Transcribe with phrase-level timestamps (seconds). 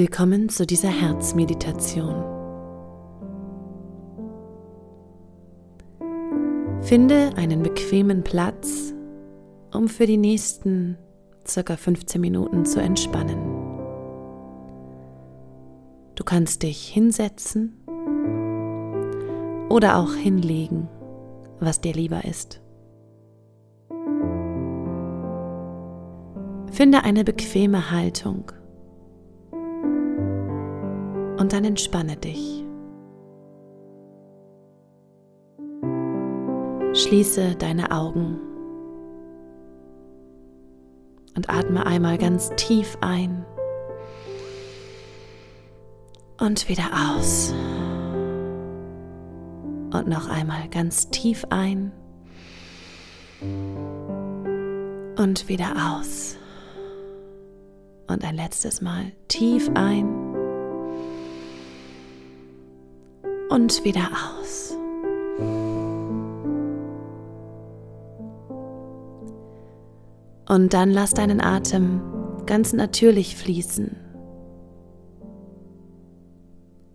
[0.00, 2.24] Willkommen zu dieser Herzmeditation.
[6.80, 8.94] Finde einen bequemen Platz,
[9.74, 10.96] um für die nächsten
[11.46, 13.38] circa 15 Minuten zu entspannen.
[16.14, 17.84] Du kannst dich hinsetzen
[19.68, 20.88] oder auch hinlegen,
[21.58, 22.62] was dir lieber ist.
[26.72, 28.50] Finde eine bequeme Haltung
[31.40, 32.62] und dann entspanne dich.
[36.92, 38.38] Schließe deine Augen
[41.34, 43.46] und atme einmal ganz tief ein
[46.38, 47.54] und wieder aus.
[49.92, 51.90] Und noch einmal ganz tief ein
[55.16, 56.36] und wieder aus.
[58.08, 60.29] Und ein letztes Mal tief ein
[63.50, 64.76] und wieder aus.
[70.48, 72.00] Und dann lass deinen Atem
[72.46, 73.96] ganz natürlich fließen.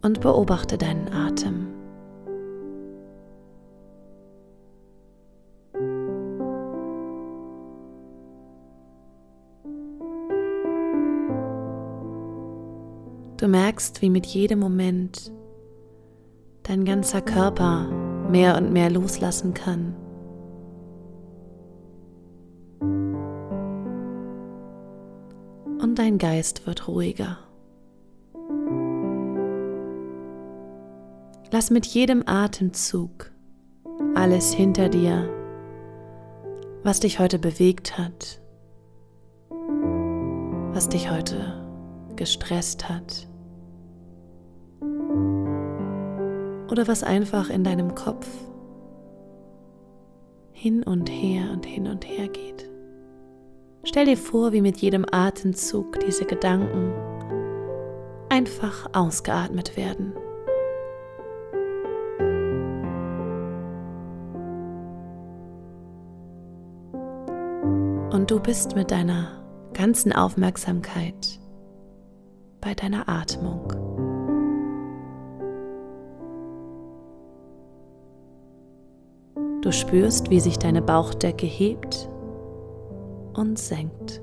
[0.02, 1.67] Und beobachte deinen Atem.
[13.38, 15.31] Du merkst, wie mit jedem Moment
[16.67, 17.88] dein ganzer Körper
[18.30, 19.95] mehr und mehr loslassen kann.
[25.80, 27.38] Und dein Geist wird ruhiger.
[31.52, 33.31] Lass mit jedem Atemzug
[34.16, 35.29] alles hinter dir,
[36.83, 38.41] was dich heute bewegt hat,
[40.73, 41.63] was dich heute
[42.16, 43.28] gestresst hat.
[46.70, 48.28] Oder was einfach in deinem Kopf
[50.52, 52.70] hin und her und hin und her geht.
[53.84, 56.92] Stell dir vor, wie mit jedem Atemzug diese Gedanken
[58.30, 60.14] einfach ausgeatmet werden.
[68.12, 69.44] Und du bist mit deiner
[69.74, 71.40] ganzen Aufmerksamkeit
[72.62, 73.94] bei deiner Atmung.
[79.66, 82.08] Du spürst, wie sich deine Bauchdecke hebt
[83.34, 84.22] und senkt.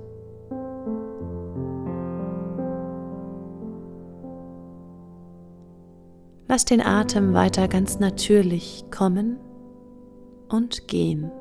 [6.47, 9.41] Lass den Atem weiter ganz natürlich kommen
[10.49, 11.33] und gehen.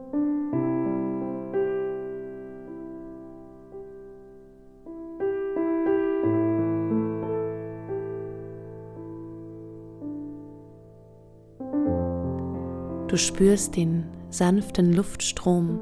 [13.12, 15.82] Du spürst den sanften Luftstrom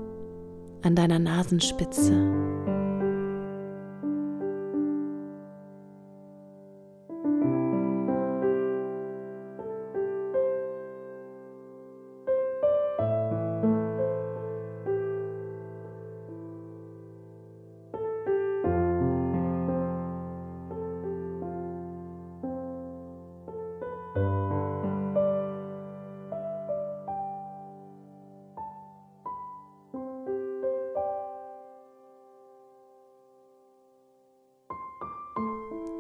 [0.81, 2.12] an deiner Nasenspitze.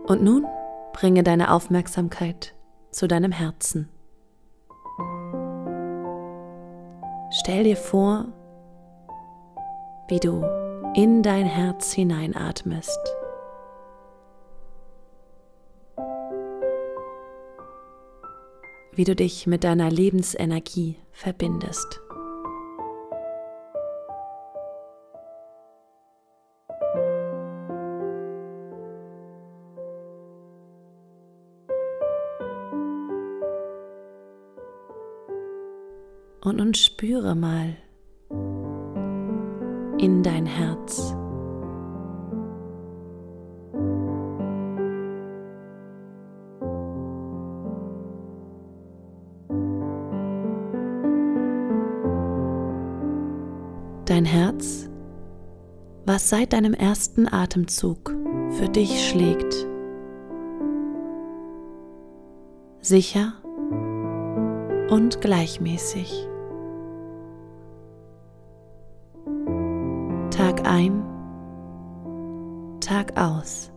[0.09, 0.47] Und nun
[0.91, 2.55] bringe deine Aufmerksamkeit
[2.89, 3.89] zu deinem Herzen.
[7.29, 8.25] Stell dir vor,
[10.07, 10.43] wie du
[10.95, 12.99] in dein Herz hineinatmest.
[18.93, 22.01] Wie du dich mit deiner Lebensenergie verbindest.
[36.69, 37.75] Und spüre mal
[39.97, 41.15] in dein Herz.
[54.05, 54.87] Dein Herz,
[56.05, 58.15] was seit deinem ersten Atemzug
[58.51, 59.65] für dich schlägt.
[62.81, 63.33] Sicher
[64.91, 66.28] und gleichmäßig.
[70.39, 71.03] Tag ein,
[72.79, 73.73] Tag aus.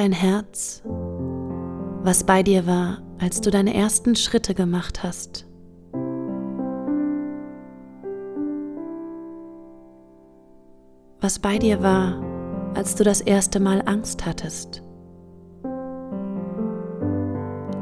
[0.00, 5.46] Dein Herz, was bei dir war, als du deine ersten Schritte gemacht hast.
[11.20, 12.18] Was bei dir war,
[12.74, 14.82] als du das erste Mal Angst hattest.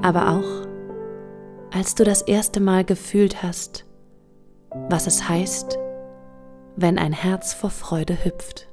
[0.02, 0.66] Aber auch,
[1.72, 3.86] als du das erste Mal gefühlt hast,
[4.90, 5.78] was es heißt,
[6.74, 8.67] wenn ein Herz vor Freude hüpft.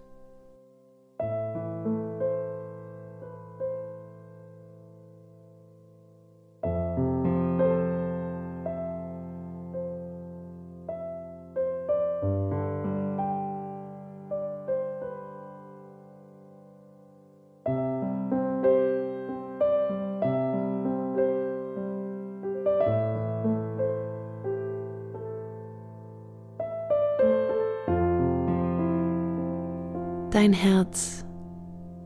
[30.36, 31.24] Dein Herz,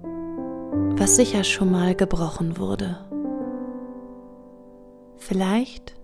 [0.04, 3.00] was sicher schon mal gebrochen wurde.
[5.18, 5.96] Vielleicht,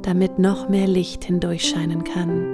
[0.00, 2.53] damit noch mehr Licht hindurchscheinen kann.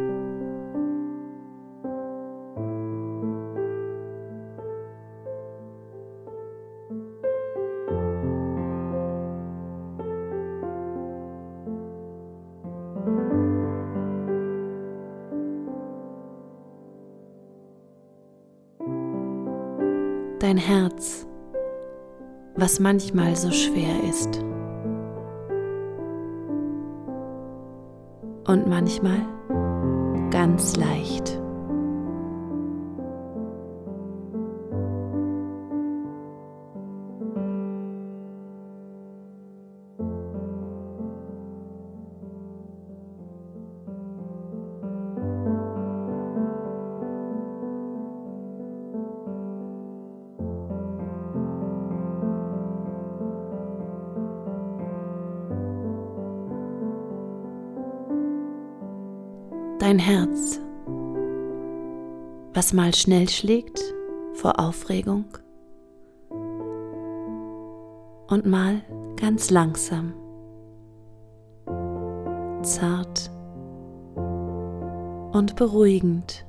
[20.51, 21.29] Dein Herz,
[22.57, 24.39] was manchmal so schwer ist.
[28.49, 29.21] Und manchmal
[30.31, 31.41] ganz leicht.
[59.91, 60.61] Dein Herz,
[62.55, 63.81] was mal schnell schlägt
[64.35, 65.25] vor Aufregung
[68.29, 68.83] und mal
[69.17, 70.13] ganz langsam,
[72.63, 73.33] zart
[75.33, 76.47] und beruhigend.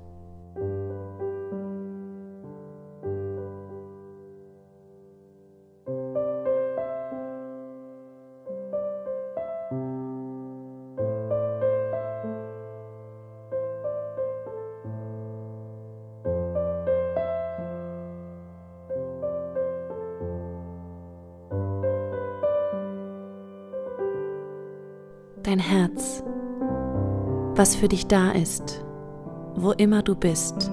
[25.72, 26.22] Herz,
[27.56, 28.84] was für dich da ist,
[29.56, 30.70] wo immer du bist,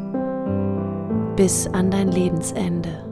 [1.36, 3.07] bis an dein Lebensende.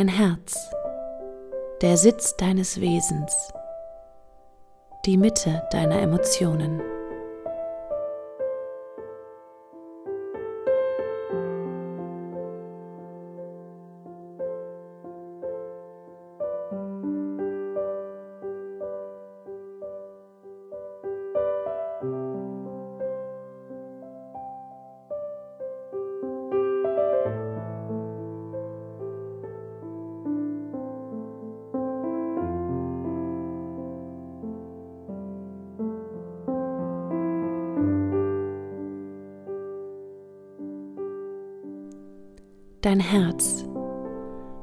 [0.00, 0.56] Dein Herz,
[1.82, 3.52] der Sitz deines Wesens,
[5.04, 6.80] die Mitte deiner Emotionen.
[42.90, 43.64] Dein Herz,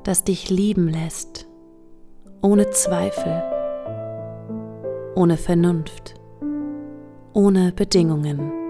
[0.04, 1.48] das dich lieben lässt,
[2.42, 3.42] ohne Zweifel,
[5.16, 6.16] ohne Vernunft,
[7.32, 8.67] ohne Bedingungen.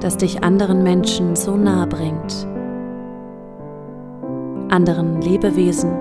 [0.00, 2.46] das dich anderen Menschen so nah bringt,
[4.70, 5.92] anderen Lebewesen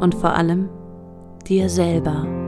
[0.00, 0.68] und vor allem
[1.46, 2.41] dir selber.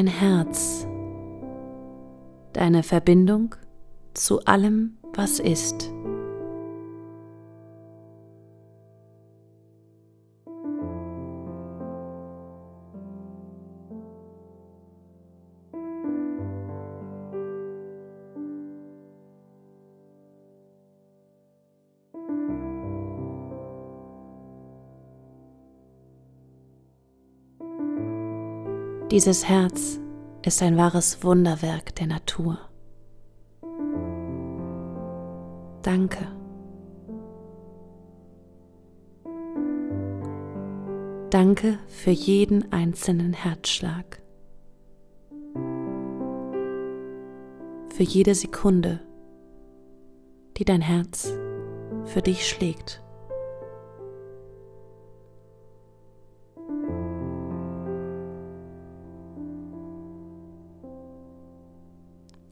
[0.00, 0.86] Dein Herz,
[2.54, 3.54] deine Verbindung
[4.14, 5.89] zu allem, was ist.
[29.10, 29.98] Dieses Herz
[30.46, 32.60] ist ein wahres Wunderwerk der Natur.
[35.82, 36.28] Danke.
[41.30, 44.22] Danke für jeden einzelnen Herzschlag.
[47.92, 49.00] Für jede Sekunde,
[50.56, 51.32] die dein Herz
[52.04, 53.02] für dich schlägt.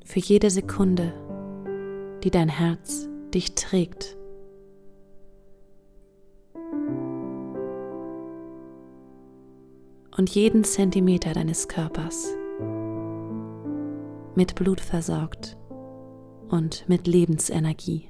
[0.09, 1.13] Für jede Sekunde,
[2.25, 4.17] die dein Herz dich trägt.
[10.17, 12.35] Und jeden Zentimeter deines Körpers
[14.35, 15.59] mit Blut versorgt
[16.49, 18.09] und mit Lebensenergie.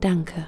[0.00, 0.46] Danke.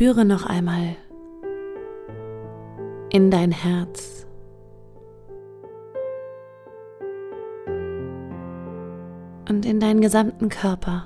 [0.00, 0.96] Spüre noch einmal
[3.10, 4.26] in dein Herz.
[9.46, 11.04] Und in deinen gesamten Körper.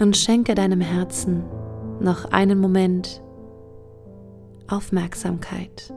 [0.00, 1.44] Und schenke deinem Herzen
[2.00, 3.20] noch einen Moment
[4.68, 5.92] Aufmerksamkeit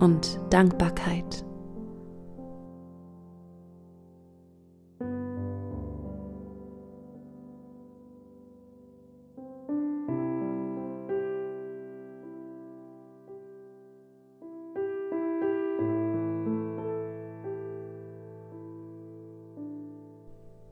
[0.00, 1.44] und Dankbarkeit.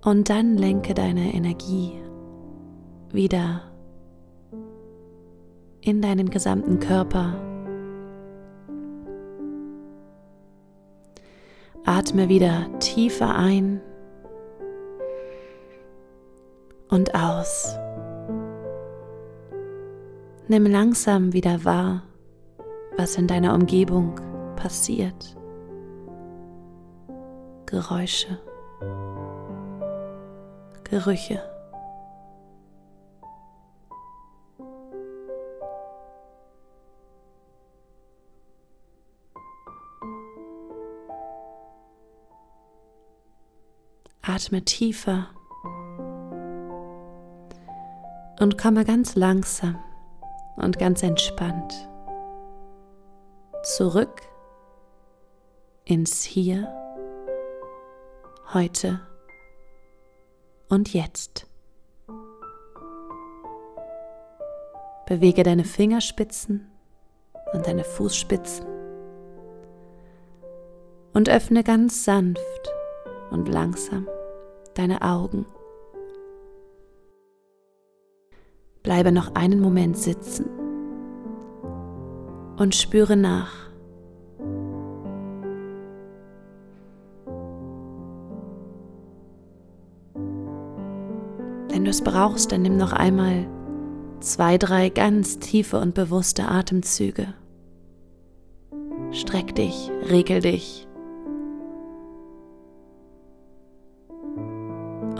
[0.04, 1.92] Und dann lenke deine Energie
[3.12, 3.71] wieder
[5.82, 7.34] in deinen gesamten Körper.
[11.84, 13.80] Atme wieder tiefer ein
[16.88, 17.76] und aus.
[20.46, 22.02] Nimm langsam wieder wahr,
[22.96, 24.20] was in deiner Umgebung
[24.54, 25.36] passiert.
[27.66, 28.38] Geräusche,
[30.84, 31.51] Gerüche.
[44.42, 45.28] Atme tiefer
[48.40, 49.78] und komme ganz langsam
[50.56, 51.88] und ganz entspannt
[53.62, 54.20] zurück
[55.84, 56.66] ins Hier,
[58.52, 59.00] heute
[60.68, 61.46] und jetzt.
[65.06, 66.68] Bewege deine Fingerspitzen
[67.52, 68.66] und deine Fußspitzen
[71.12, 72.72] Und öffne ganz sanft
[73.30, 74.08] und langsam
[74.74, 75.46] deine Augen.
[78.82, 80.46] Bleibe noch einen Moment sitzen
[82.56, 83.52] und spüre nach.
[91.68, 93.46] Wenn du es brauchst, dann nimm noch einmal
[94.20, 97.34] zwei, drei ganz tiefe und bewusste Atemzüge.
[99.10, 100.86] Streck dich, regel dich.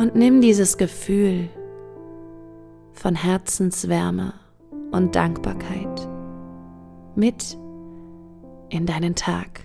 [0.03, 1.49] Und nimm dieses Gefühl
[2.93, 4.35] von Herzenswärme
[4.91, 6.09] und Dankbarkeit
[7.15, 7.57] mit
[8.69, 9.61] in deinen Tag.